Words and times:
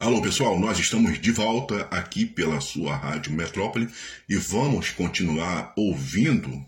Alô 0.00 0.22
pessoal, 0.22 0.56
nós 0.60 0.78
estamos 0.78 1.20
de 1.20 1.32
volta 1.32 1.80
aqui 1.90 2.24
pela 2.24 2.60
sua 2.60 2.94
Rádio 2.94 3.32
Metrópole 3.32 3.88
e 4.28 4.36
vamos 4.36 4.90
continuar 4.90 5.72
ouvindo 5.76 6.64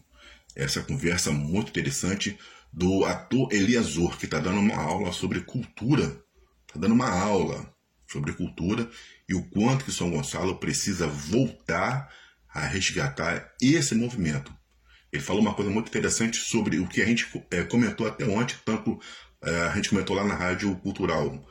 essa 0.57 0.83
conversa 0.83 1.31
muito 1.31 1.69
interessante 1.69 2.37
do 2.73 3.05
ator 3.05 3.53
Eliasor, 3.53 4.19
que 4.19 4.25
está 4.25 4.41
dando 4.41 4.59
uma 4.59 4.75
aula 4.75 5.13
sobre 5.13 5.43
cultura. 5.43 6.21
Está 6.67 6.81
dando 6.81 6.93
uma 6.93 7.09
aula 7.09 7.73
sobre 8.05 8.33
cultura 8.33 8.91
e 9.29 9.35
o 9.35 9.45
quanto 9.45 9.85
que 9.85 9.93
São 9.93 10.11
Gonçalo 10.11 10.57
precisa 10.57 11.07
voltar 11.07 12.13
a 12.53 12.67
resgatar 12.67 13.55
esse 13.63 13.95
movimento. 13.95 14.53
Ele 15.13 15.23
falou 15.23 15.41
uma 15.41 15.55
coisa 15.55 15.71
muito 15.71 15.87
interessante 15.87 16.37
sobre 16.37 16.81
o 16.81 16.89
que 16.89 17.01
a 17.01 17.07
gente 17.07 17.29
é, 17.49 17.63
comentou 17.63 18.09
até 18.09 18.25
ontem, 18.25 18.57
tanto 18.65 19.01
é, 19.41 19.57
a 19.69 19.77
gente 19.77 19.91
comentou 19.91 20.17
lá 20.17 20.25
na 20.25 20.35
Rádio 20.35 20.75
Cultural, 20.79 21.47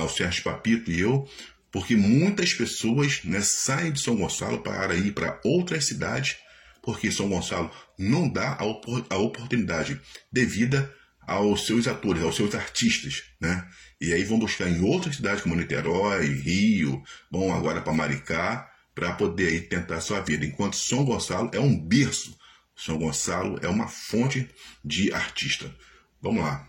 o 0.00 0.08
Sérgio 0.08 0.44
Papito 0.44 0.90
e 0.90 1.00
eu, 1.00 1.28
porque 1.70 1.96
muitas 1.96 2.52
pessoas 2.52 3.20
né, 3.24 3.40
saem 3.40 3.92
de 3.92 4.00
São 4.00 4.16
Gonçalo 4.16 4.62
para 4.62 4.94
ir 4.94 5.12
para 5.12 5.40
outras 5.44 5.86
cidades, 5.86 6.36
porque 6.82 7.10
São 7.10 7.28
Gonçalo 7.28 7.70
não 7.98 8.28
dá 8.28 8.56
a, 8.58 8.64
opor 8.64 9.04
a 9.08 9.16
oportunidade 9.16 10.00
devida 10.30 10.92
aos 11.26 11.66
seus 11.66 11.86
atores, 11.86 12.22
aos 12.22 12.36
seus 12.36 12.54
artistas, 12.54 13.22
né? 13.40 13.66
E 14.00 14.12
aí 14.12 14.24
vão 14.24 14.38
buscar 14.38 14.68
em 14.68 14.82
outras 14.82 15.16
cidades 15.16 15.42
como 15.42 15.54
Niterói, 15.54 16.26
Rio, 16.26 17.02
bom 17.30 17.54
agora 17.54 17.80
para 17.80 17.92
Maricá, 17.92 18.68
para 18.94 19.12
poder 19.12 19.48
aí 19.48 19.60
tentar 19.60 20.00
sua 20.00 20.20
vida. 20.20 20.44
Enquanto 20.44 20.76
São 20.76 21.04
Gonçalo 21.04 21.50
é 21.54 21.60
um 21.60 21.78
berço, 21.78 22.36
São 22.76 22.98
Gonçalo 22.98 23.58
é 23.62 23.68
uma 23.68 23.86
fonte 23.86 24.48
de 24.84 25.12
artista. 25.12 25.72
Vamos 26.20 26.42
lá. 26.42 26.68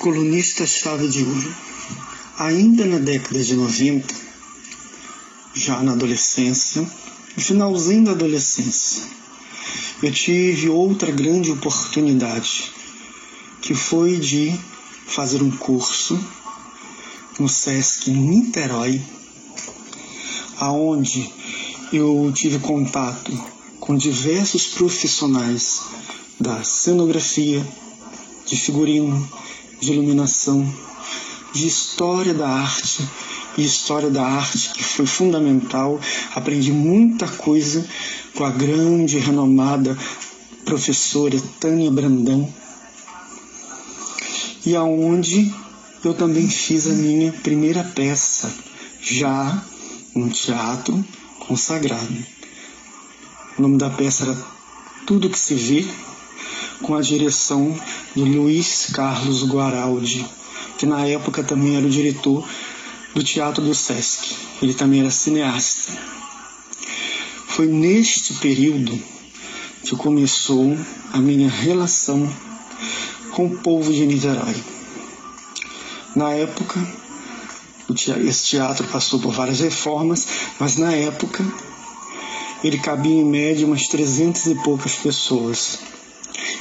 Colunista 0.00 0.66
chave 0.66 1.08
de 1.08 1.22
ouro. 1.22 1.54
Ainda 2.38 2.86
na 2.86 2.96
década 2.96 3.44
de 3.44 3.54
90, 3.54 4.14
já 5.52 5.82
na 5.82 5.92
adolescência, 5.92 6.80
no 7.36 7.42
finalzinho 7.42 8.06
da 8.06 8.12
adolescência, 8.12 9.02
eu 10.02 10.10
tive 10.10 10.70
outra 10.70 11.12
grande 11.12 11.52
oportunidade, 11.52 12.72
que 13.60 13.74
foi 13.74 14.18
de 14.18 14.58
fazer 15.06 15.42
um 15.42 15.50
curso 15.50 16.18
no 17.38 17.46
SESC 17.46 18.10
em 18.10 18.14
Niterói, 18.14 19.02
aonde 20.56 21.30
eu 21.92 22.32
tive 22.34 22.58
contato 22.58 23.30
com 23.78 23.98
diversos 23.98 24.66
profissionais 24.66 25.82
da 26.40 26.64
cenografia, 26.64 27.62
de 28.46 28.56
figurino, 28.56 29.39
de 29.80 29.92
iluminação, 29.92 30.70
de 31.52 31.66
história 31.66 32.34
da 32.34 32.48
arte 32.48 33.08
e 33.56 33.64
história 33.64 34.10
da 34.10 34.24
arte 34.24 34.70
que 34.74 34.84
foi 34.84 35.06
fundamental. 35.06 35.98
Aprendi 36.34 36.72
muita 36.72 37.26
coisa 37.26 37.86
com 38.34 38.44
a 38.44 38.50
grande 38.50 39.16
e 39.16 39.20
renomada 39.20 39.96
professora 40.64 41.40
Tânia 41.58 41.90
Brandão 41.90 42.52
e 44.64 44.76
aonde 44.76 45.52
eu 46.04 46.14
também 46.14 46.48
fiz 46.48 46.86
a 46.86 46.92
minha 46.92 47.32
primeira 47.32 47.82
peça 47.82 48.52
já 49.00 49.62
um 50.14 50.28
teatro 50.28 51.04
consagrado. 51.40 52.26
O 53.58 53.62
nome 53.62 53.78
da 53.78 53.90
peça 53.90 54.24
era 54.24 54.36
Tudo 55.06 55.30
que 55.30 55.38
se 55.38 55.54
vê, 55.54 55.86
com 56.82 56.94
a 56.94 57.00
direção 57.00 57.78
de 58.14 58.22
Luiz 58.22 58.86
Carlos 58.92 59.44
Guaraldi, 59.44 60.26
que 60.78 60.86
na 60.86 61.06
época 61.06 61.42
também 61.42 61.76
era 61.76 61.86
o 61.86 61.90
diretor 61.90 62.46
do 63.14 63.22
Teatro 63.22 63.62
do 63.62 63.74
Sesc. 63.74 64.34
Ele 64.62 64.74
também 64.74 65.00
era 65.00 65.10
cineasta. 65.10 65.92
Foi 67.48 67.66
neste 67.66 68.34
período 68.34 68.98
que 69.82 69.96
começou 69.96 70.76
a 71.12 71.18
minha 71.18 71.48
relação 71.48 72.28
com 73.32 73.46
o 73.46 73.58
povo 73.58 73.92
de 73.92 74.06
Niterói. 74.06 74.54
Na 76.14 76.32
época, 76.32 76.80
esse 78.24 78.46
teatro 78.46 78.86
passou 78.88 79.18
por 79.20 79.32
várias 79.32 79.60
reformas, 79.60 80.26
mas 80.58 80.76
na 80.76 80.92
época 80.92 81.44
ele 82.62 82.78
cabia 82.78 83.20
em 83.20 83.24
média 83.24 83.66
umas 83.66 83.86
trezentas 83.86 84.46
e 84.46 84.54
poucas 84.56 84.94
pessoas. 84.94 85.89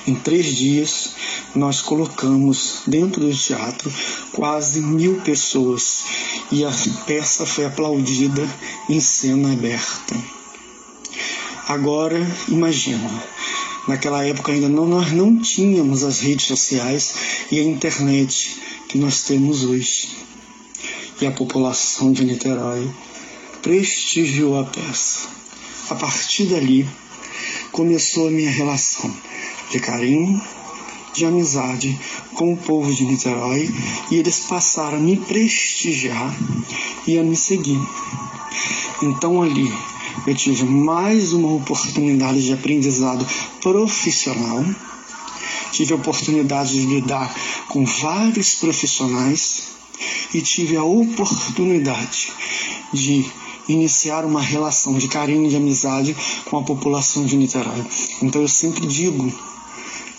Em 0.08 0.16
três 0.16 0.56
dias, 0.56 1.12
nós 1.54 1.82
colocamos 1.82 2.82
dentro 2.88 3.22
do 3.22 3.36
teatro 3.36 3.92
quase 4.32 4.82
mil 4.82 5.20
pessoas 5.22 6.04
e 6.52 6.64
a 6.64 6.72
peça 7.06 7.46
foi 7.46 7.66
aplaudida 7.66 8.48
em 8.88 9.00
cena 9.00 9.52
aberta. 9.52 10.16
Agora, 11.68 12.20
imagina, 12.48 13.24
naquela 13.88 14.26
época 14.26 14.52
ainda 14.52 14.70
não, 14.70 14.88
nós 14.88 15.12
não 15.12 15.38
tínhamos 15.40 16.04
as 16.04 16.20
redes 16.20 16.48
sociais 16.48 17.14
e 17.52 17.60
a 17.60 17.64
internet 17.64 18.58
que 18.88 18.98
nós 18.98 19.24
temos 19.24 19.64
hoje 19.64 20.10
e 21.22 21.26
a 21.26 21.32
população 21.32 22.14
de 22.14 22.24
Niterói 22.24 22.90
prestigiou 23.62 24.58
a 24.58 24.64
peça. 24.64 25.28
A 25.90 25.96
partir 25.96 26.46
dali 26.46 26.88
começou 27.72 28.30
a 28.30 28.32
minha 28.32 28.50
relação 28.50 29.14
de 29.70 29.80
carinho, 29.80 30.42
de 31.14 31.26
amizade 31.26 32.00
com 32.34 32.54
o 32.54 32.58
povo 32.58 32.94
de 32.94 33.06
Niterói 33.06 33.70
e 34.12 34.16
eles 34.16 34.40
passaram 34.42 34.98
a 34.98 35.02
me 35.02 35.18
prestigiar 35.18 36.36
e 37.08 37.18
a 37.18 37.24
me 37.24 37.36
seguir. 37.36 37.80
Então 39.02 39.42
ali 39.42 39.72
eu 40.28 40.36
tive 40.36 40.66
mais 40.66 41.34
uma 41.34 41.54
oportunidade 41.54 42.44
de 42.44 42.54
aprendizado 42.54 43.26
profissional, 43.62 44.64
tive 45.72 45.94
a 45.94 45.96
oportunidade 45.96 46.74
de 46.74 46.86
lidar 46.86 47.34
com 47.70 47.86
vários 47.86 48.56
profissionais 48.56 49.70
e 50.34 50.42
tive 50.42 50.78
a 50.78 50.84
oportunidade 50.84 52.32
de 52.94 53.26
iniciar 53.68 54.26
uma 54.26 54.42
relação 54.42 54.98
de 54.98 55.08
carinho 55.08 55.46
e 55.46 55.50
de 55.50 55.56
amizade 55.56 56.16
com 56.46 56.58
a 56.58 56.64
população 56.64 57.26
de 57.26 57.38
Niterói. 57.38 57.86
Então 58.22 58.42
eu 58.42 58.48
sempre 58.48 58.86
digo 58.88 59.32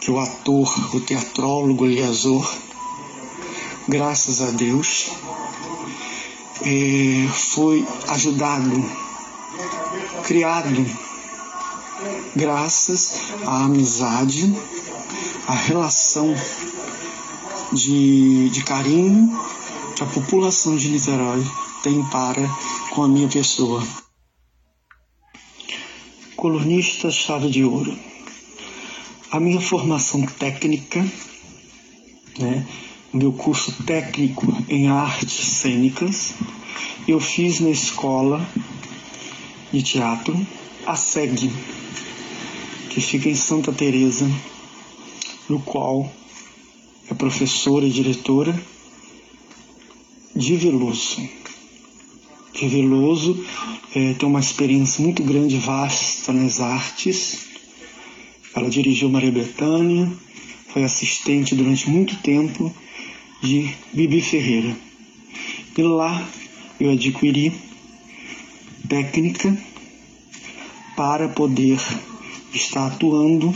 que 0.00 0.10
o 0.10 0.18
ator, 0.18 0.94
o 0.94 1.00
teatrólogo 1.00 1.86
Eliasor, 1.86 2.50
graças 3.86 4.40
a 4.40 4.50
Deus, 4.50 5.10
é, 6.64 7.28
foi 7.28 7.86
ajudado, 8.08 8.84
criado, 10.24 10.86
graças 12.34 13.32
à 13.46 13.64
amizade, 13.64 14.54
à 15.46 15.54
relação 15.54 16.34
de, 17.72 18.48
de 18.48 18.64
carinho 18.64 19.38
que 19.94 20.02
a 20.02 20.06
população 20.06 20.76
de 20.76 20.88
Niterói 20.88 21.44
tem 21.82 22.02
para 22.04 22.48
com 22.90 23.02
a 23.02 23.08
minha 23.08 23.28
pessoa. 23.28 23.86
Colunista 26.36 27.10
chave 27.10 27.50
de 27.50 27.64
ouro. 27.64 28.09
A 29.32 29.38
minha 29.38 29.60
formação 29.60 30.26
técnica, 30.26 31.06
né, 32.36 32.66
meu 33.12 33.32
curso 33.32 33.72
técnico 33.84 34.44
em 34.68 34.88
artes 34.88 35.46
cênicas, 35.46 36.34
eu 37.06 37.20
fiz 37.20 37.60
na 37.60 37.70
escola 37.70 38.44
de 39.72 39.84
teatro, 39.84 40.34
a 40.84 40.96
SEG, 40.96 41.48
que 42.90 43.00
fica 43.00 43.28
em 43.28 43.36
Santa 43.36 43.72
Teresa, 43.72 44.28
no 45.48 45.60
qual 45.60 46.12
é 47.08 47.14
professora 47.14 47.86
e 47.86 47.90
diretora 47.90 48.60
de 50.34 50.56
Veloso. 50.56 51.28
De 52.52 52.66
Veloso 52.66 53.44
é, 53.94 54.12
tem 54.14 54.28
uma 54.28 54.40
experiência 54.40 55.00
muito 55.00 55.22
grande, 55.22 55.56
vasta 55.56 56.32
nas 56.32 56.60
artes. 56.60 57.49
Ela 58.54 58.68
dirigiu 58.68 59.08
Maria 59.08 59.30
Bethânia, 59.30 60.10
foi 60.68 60.84
assistente 60.84 61.54
durante 61.54 61.88
muito 61.88 62.16
tempo 62.16 62.74
de 63.42 63.70
Bibi 63.92 64.20
Ferreira. 64.20 64.76
E 65.76 65.82
lá 65.82 66.28
eu 66.78 66.90
adquiri 66.90 67.52
técnica 68.88 69.56
para 70.96 71.28
poder 71.28 71.78
estar 72.52 72.86
atuando 72.86 73.54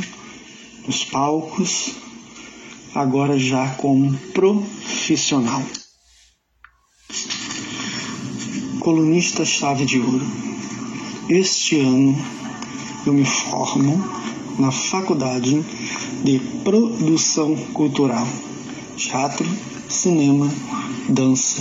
nos 0.87 1.05
palcos, 1.05 1.93
agora 2.95 3.39
já 3.39 3.69
como 3.75 4.17
profissional. 4.33 5.63
colunista 8.85 9.47
chave 9.47 9.87
de 9.87 9.99
ouro. 9.99 10.27
Este 11.27 11.81
ano 11.81 12.15
eu 13.07 13.15
me 13.15 13.25
formo 13.25 14.05
na 14.59 14.71
Faculdade 14.71 15.65
de 16.23 16.39
Produção 16.63 17.57
Cultural, 17.73 18.27
Teatro, 18.97 19.47
Cinema 19.89 20.51
dança, 21.09 21.61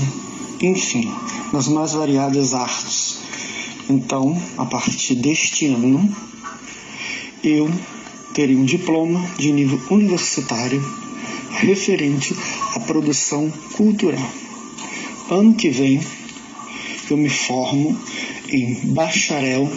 enfim, 0.62 1.12
nas 1.52 1.68
mais 1.68 1.94
variadas 1.94 2.54
artes. 2.54 3.20
Então, 3.90 4.42
a 4.58 4.66
partir 4.66 5.16
deste 5.16 5.68
ano, 5.68 6.10
eu 7.44 7.70
terei 8.34 8.56
um 8.56 8.64
diploma 8.64 9.24
de 9.38 9.52
nível 9.52 9.80
universitário 9.90 10.82
referente 11.52 12.36
à 12.76 12.80
produção 12.80 13.52
cultural. 13.76 14.32
Ano 15.30 15.54
que 15.54 15.70
vem, 15.70 16.02
eu 17.10 17.18
me 17.18 17.30
formo 17.30 17.98
em 18.50 18.94
bacharel 18.94 19.70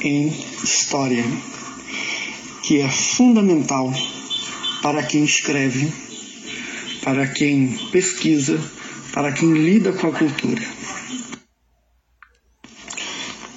em 0.00 0.32
História, 0.62 1.24
que 2.70 2.80
é 2.80 2.88
fundamental 2.88 3.92
para 4.80 5.02
quem 5.02 5.24
escreve, 5.24 5.92
para 7.02 7.26
quem 7.26 7.66
pesquisa, 7.90 8.60
para 9.12 9.32
quem 9.32 9.52
lida 9.52 9.92
com 9.92 10.06
a 10.06 10.12
cultura. 10.12 10.62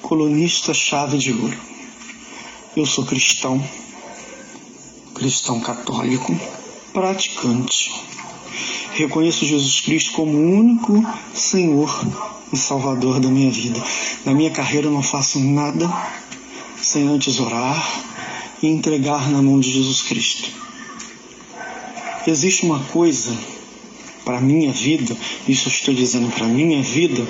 Colunista 0.02 0.74
chave 0.74 1.20
de 1.20 1.32
ouro. 1.32 1.56
Eu 2.76 2.88
sou 2.88 3.06
cristão, 3.06 3.64
cristão 5.14 5.62
católico, 5.62 6.36
praticante. 6.92 7.92
Reconheço 8.94 9.46
Jesus 9.46 9.80
Cristo 9.82 10.14
como 10.14 10.36
o 10.36 10.60
único 10.60 11.06
Senhor 11.36 12.04
e 12.52 12.58
Salvador 12.58 13.20
da 13.20 13.30
minha 13.30 13.52
vida. 13.52 13.80
Na 14.26 14.34
minha 14.34 14.50
carreira 14.50 14.90
não 14.90 15.04
faço 15.04 15.40
nada 15.40 15.88
sem 16.82 17.08
antes 17.08 17.40
orar 17.40 18.12
e 18.64 18.68
entregar 18.68 19.30
na 19.30 19.42
mão 19.42 19.60
de 19.60 19.70
Jesus 19.70 20.02
Cristo. 20.04 20.50
Existe 22.26 22.66
uma 22.66 22.80
coisa 22.80 23.38
para 24.24 24.40
minha 24.40 24.72
vida, 24.72 25.16
isso 25.46 25.68
eu 25.68 25.72
estou 25.74 25.94
dizendo 25.94 26.34
para 26.34 26.48
minha 26.48 26.82
vida, 26.82 27.28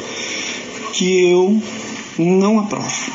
que 0.94 1.31
eu 1.31 1.59
não 2.19 2.59
aprovo. 2.59 3.12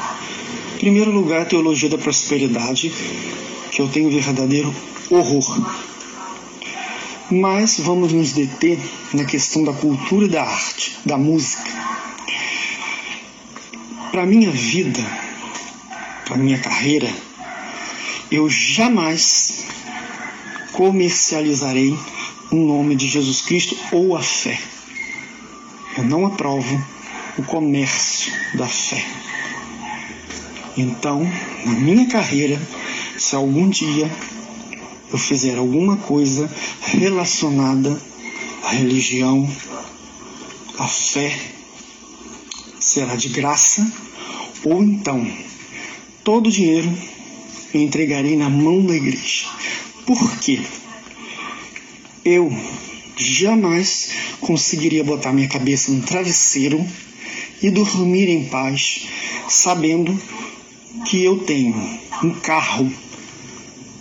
Em 0.75 0.79
primeiro 0.81 1.13
lugar, 1.13 1.43
a 1.43 1.45
teologia 1.45 1.89
da 1.89 1.97
prosperidade, 1.97 2.93
que 3.71 3.81
eu 3.81 3.89
tenho 3.89 4.11
verdadeiro 4.11 4.75
horror. 5.09 5.79
Mas 7.31 7.79
vamos 7.79 8.13
nos 8.13 8.33
deter 8.33 8.81
na 9.15 9.25
questão 9.25 9.63
da 9.63 9.73
cultura 9.73 10.27
e 10.27 10.29
da 10.29 10.43
arte, 10.43 10.99
da 11.05 11.17
música. 11.17 11.71
Para 14.11 14.27
minha 14.27 14.51
vida, 14.51 15.05
para 16.25 16.37
minha 16.37 16.59
carreira, 16.59 17.09
eu 18.31 18.49
jamais 18.49 19.65
comercializarei 20.73 21.97
o 22.51 22.57
nome 22.57 22.95
de 22.95 23.09
Jesus 23.09 23.41
Cristo 23.41 23.77
ou 23.93 24.17
a 24.17 24.23
fé. 24.23 24.59
Eu 25.97 26.05
não 26.05 26.27
aprovo 26.27 26.83
o 27.39 27.43
comércio 27.43 28.33
da 28.55 28.67
fé. 28.67 29.05
Então, 30.77 31.25
na 31.65 31.73
minha 31.73 32.07
carreira, 32.07 32.61
se 33.19 33.35
algum 33.35 33.69
dia 33.69 34.11
eu 35.11 35.19
fizer 35.19 35.59
alguma 35.59 35.97
coisa 35.97 36.51
relacionada 36.83 38.01
à 38.63 38.71
religião, 38.71 39.51
à 40.79 40.87
fé, 40.87 41.37
será 42.79 43.17
de 43.17 43.29
graça, 43.31 43.91
ou 44.65 44.83
então 44.83 45.27
todo 46.23 46.49
o 46.49 46.53
dinheiro 46.53 46.89
eu 47.73 47.81
entregarei 47.81 48.37
na 48.37 48.49
mão 48.49 48.85
da 48.85 48.95
igreja. 48.95 49.47
Por 50.07 50.39
quê? 50.39 50.61
Eu 52.25 52.53
jamais 53.17 54.11
conseguiria 54.41 55.05
botar 55.05 55.33
minha 55.33 55.49
cabeça 55.49 55.91
no 55.91 56.03
travesseiro 56.03 56.85
e 57.63 57.71
dormir 57.71 58.29
em 58.29 58.45
paz, 58.45 59.07
sabendo 59.49 60.17
que 61.07 61.23
eu 61.23 61.39
tenho 61.41 61.75
um 62.23 62.31
carro 62.35 62.91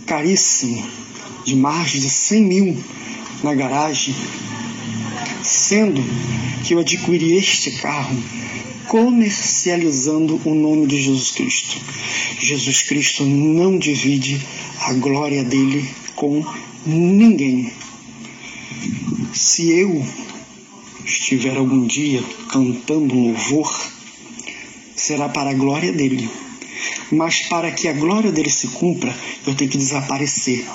caríssimo 0.06 0.86
de 1.44 1.54
mais 1.54 1.90
de 1.90 2.08
100 2.08 2.42
mil 2.42 2.84
na 3.42 3.54
garagem, 3.54 4.14
sendo 5.42 6.02
que 6.64 6.74
eu 6.74 6.78
adquiri 6.78 7.36
este 7.36 7.70
carro 7.72 8.16
comercializando 8.88 10.40
o 10.46 10.54
nome 10.54 10.86
de 10.86 11.00
Jesus 11.00 11.30
Cristo. 11.30 11.76
Jesus 12.40 12.82
Cristo 12.82 13.24
não 13.24 13.78
divide 13.78 14.40
a 14.80 14.94
glória 14.94 15.44
dele 15.44 15.88
com 16.16 16.44
ninguém. 16.86 17.70
Se 19.34 19.70
eu 19.70 20.04
estiver 21.04 21.56
algum 21.56 21.86
dia 21.86 22.22
cantando 22.50 23.14
louvor, 23.14 23.70
será 24.96 25.28
para 25.28 25.50
a 25.50 25.54
glória 25.54 25.92
dele. 25.92 26.28
Mas 27.12 27.42
para 27.42 27.70
que 27.70 27.88
a 27.88 27.92
glória 27.92 28.32
dele 28.32 28.50
se 28.50 28.68
cumpra, 28.68 29.14
eu 29.46 29.54
tenho 29.54 29.70
que 29.70 29.78
desaparecer. 29.78 30.66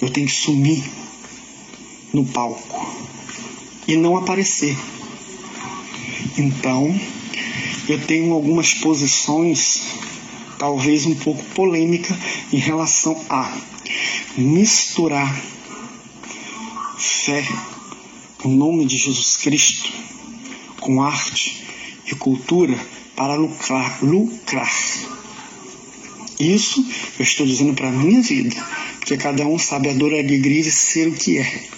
Eu 0.00 0.10
tenho 0.10 0.28
que 0.28 0.32
sumir 0.32 0.82
no 2.12 2.24
palco 2.24 2.88
e 3.86 3.96
não 3.96 4.16
aparecer. 4.16 4.76
Então, 6.36 6.94
eu 7.88 7.98
tenho 8.00 8.32
algumas 8.32 8.74
posições, 8.74 9.80
talvez 10.58 11.06
um 11.06 11.14
pouco 11.14 11.42
polêmica, 11.54 12.16
em 12.52 12.58
relação 12.58 13.24
a 13.30 13.56
misturar 14.36 15.34
fé, 16.98 17.44
o 18.44 18.48
nome 18.48 18.84
de 18.84 18.96
Jesus 18.96 19.36
Cristo, 19.36 19.90
com 20.80 21.02
arte 21.02 21.64
e 22.06 22.14
cultura 22.14 22.78
para 23.16 23.34
lucrar. 23.34 23.98
lucrar. 24.02 24.72
Isso 26.38 26.86
eu 27.18 27.22
estou 27.24 27.46
dizendo 27.46 27.74
para 27.74 27.88
a 27.88 27.92
minha 27.92 28.22
vida, 28.22 28.54
porque 28.98 29.16
cada 29.16 29.46
um 29.46 29.58
sabe 29.58 29.88
a 29.88 29.92
dor 29.92 30.12
e 30.12 30.16
a 30.16 30.22
alegria 30.22 30.62
de 30.62 30.70
ser 30.70 31.08
o 31.08 31.12
que 31.12 31.38
é. 31.38 31.68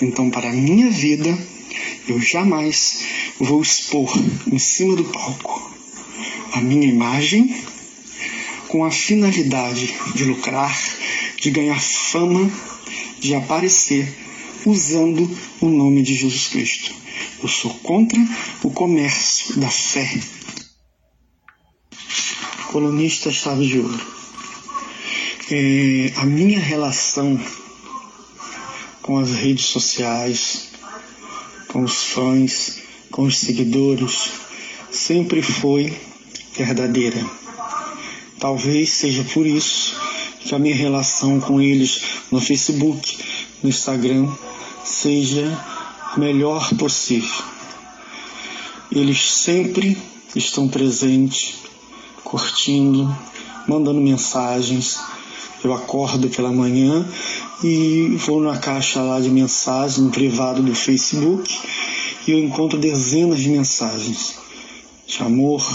Então, 0.00 0.30
para 0.30 0.48
a 0.48 0.52
minha 0.52 0.90
vida, 0.90 1.36
eu 2.08 2.20
jamais 2.20 3.04
vou 3.38 3.62
expor 3.62 4.10
em 4.50 4.58
cima 4.58 4.96
do 4.96 5.04
palco 5.04 5.72
a 6.52 6.60
minha 6.60 6.86
imagem 6.86 7.54
com 8.68 8.84
a 8.84 8.90
finalidade 8.90 9.94
de 10.14 10.24
lucrar, 10.24 10.76
de 11.40 11.50
ganhar 11.50 11.80
fama, 11.80 12.50
de 13.20 13.34
aparecer 13.34 14.06
usando 14.64 15.28
o 15.60 15.68
nome 15.68 16.02
de 16.02 16.14
Jesus 16.14 16.48
Cristo. 16.48 16.94
Eu 17.42 17.48
sou 17.48 17.72
contra 17.74 18.18
o 18.62 18.70
comércio 18.70 19.58
da 19.58 19.68
fé. 19.68 20.20
Colunista 22.72 23.30
Chave 23.30 23.66
de 23.66 23.78
Ouro. 23.78 24.18
É, 25.50 26.12
a 26.16 26.26
minha 26.26 26.60
relação 26.60 27.40
com 29.00 29.18
as 29.18 29.32
redes 29.32 29.64
sociais, 29.64 30.67
com 31.68 31.82
os 31.82 32.04
fãs, 32.04 32.78
com 33.10 33.22
os 33.22 33.38
seguidores, 33.38 34.30
sempre 34.90 35.42
foi 35.42 35.96
verdadeira. 36.56 37.24
Talvez 38.38 38.90
seja 38.90 39.24
por 39.24 39.46
isso 39.46 39.96
que 40.40 40.54
a 40.54 40.58
minha 40.58 40.74
relação 40.74 41.40
com 41.40 41.60
eles 41.60 42.02
no 42.30 42.40
Facebook, 42.40 43.18
no 43.62 43.68
Instagram, 43.68 44.30
seja 44.84 45.46
a 46.12 46.18
melhor 46.18 46.74
possível. 46.76 47.44
Eles 48.90 49.30
sempre 49.30 49.98
estão 50.34 50.68
presentes, 50.68 51.54
curtindo, 52.24 53.14
mandando 53.66 54.00
mensagens. 54.00 54.98
Eu 55.62 55.72
acordo 55.72 56.28
pela 56.28 56.52
manhã 56.52 57.06
e 57.62 58.16
vou 58.26 58.40
na 58.40 58.58
caixa 58.58 59.00
lá 59.02 59.20
de 59.20 59.30
mensagens 59.30 59.98
no 59.98 60.10
privado 60.10 60.62
do 60.62 60.74
Facebook 60.74 61.52
e 62.26 62.32
eu 62.32 62.38
encontro 62.38 62.78
dezenas 62.78 63.40
de 63.40 63.48
mensagens 63.48 64.36
de 65.08 65.22
amor, 65.22 65.66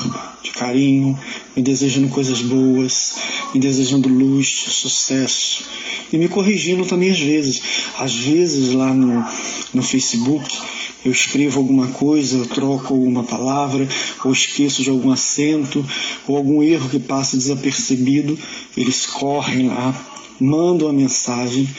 de 0.44 0.52
carinho, 0.52 1.20
me 1.56 1.64
desejando 1.64 2.08
coisas 2.10 2.42
boas, 2.44 3.16
me 3.52 3.60
desejando 3.60 4.08
luz, 4.08 4.48
sucesso 4.70 5.64
e 6.12 6.18
me 6.20 6.28
corrigindo 6.28 6.86
também 6.86 7.10
às 7.10 7.20
vezes. 7.20 7.62
Às 7.98 8.14
vezes 8.14 8.74
lá 8.74 8.94
no, 8.94 9.26
no 9.74 9.82
Facebook 9.82 10.56
eu 11.06 11.12
escrevo 11.12 11.60
alguma 11.60 11.88
coisa, 11.88 12.38
eu 12.38 12.46
troco 12.46 12.94
alguma 12.94 13.24
palavra, 13.24 13.88
ou 14.24 14.32
esqueço 14.32 14.84
de 14.84 14.90
algum 14.90 15.12
acento, 15.12 15.86
ou 16.28 16.38
algum 16.38 16.64
erro 16.64 16.90
que 16.90 17.00
passa 17.00 17.38
desapercebido, 17.38 18.38
eles 18.78 19.06
correm 19.06 19.68
lá, 19.68 19.94
mandam 20.40 20.88
a 20.88 20.94
mensagem 20.94 21.70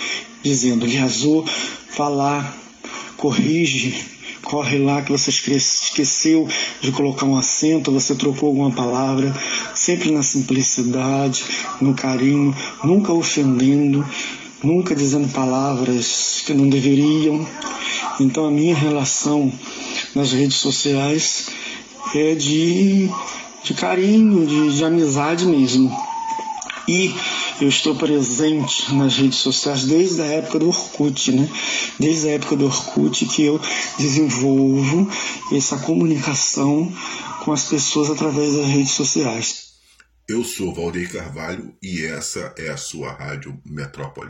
dizendo, 0.42 0.86
Liazô, 0.86 1.44
lá, 1.98 2.54
corrige, 3.16 3.94
corre 4.42 4.78
lá 4.78 5.00
que 5.00 5.10
você 5.10 5.30
esqueceu 5.30 6.46
de 6.80 6.92
colocar 6.92 7.24
um 7.24 7.36
acento, 7.36 7.90
você 7.90 8.14
trocou 8.14 8.50
alguma 8.50 8.70
palavra, 8.70 9.34
sempre 9.74 10.10
na 10.10 10.22
simplicidade, 10.22 11.44
no 11.80 11.94
carinho, 11.94 12.54
nunca 12.82 13.12
ofendendo, 13.12 14.06
nunca 14.62 14.94
dizendo 14.94 15.28
palavras 15.28 16.42
que 16.44 16.52
não 16.52 16.68
deveriam. 16.68 17.46
Então 18.20 18.46
a 18.46 18.50
minha 18.50 18.74
relação 18.74 19.52
nas 20.14 20.32
redes 20.32 20.56
sociais 20.56 21.46
é 22.14 22.34
de, 22.34 23.08
de 23.62 23.74
carinho, 23.74 24.46
de, 24.46 24.76
de 24.76 24.84
amizade 24.84 25.46
mesmo. 25.46 25.90
E 26.86 27.14
eu 27.60 27.68
estou 27.68 27.96
presente 27.96 28.94
nas 28.94 29.16
redes 29.16 29.38
sociais 29.38 29.84
desde 29.84 30.20
a 30.20 30.26
época 30.26 30.58
do 30.58 30.68
Orkut, 30.68 31.32
né? 31.32 31.48
Desde 31.98 32.28
a 32.28 32.32
época 32.32 32.56
do 32.56 32.66
Orkut 32.66 33.24
que 33.26 33.42
eu 33.42 33.60
desenvolvo 33.98 35.10
essa 35.50 35.78
comunicação 35.78 36.92
com 37.44 37.52
as 37.52 37.64
pessoas 37.64 38.10
através 38.10 38.54
das 38.54 38.66
redes 38.66 38.92
sociais. 38.92 39.64
Eu 40.28 40.42
sou 40.42 40.74
Valdeir 40.74 41.12
Carvalho 41.12 41.74
e 41.82 42.02
essa 42.04 42.54
é 42.56 42.70
a 42.70 42.76
sua 42.76 43.12
Rádio 43.12 43.60
Metrópole. 43.64 44.22